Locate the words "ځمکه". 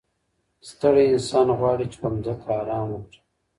2.25-2.49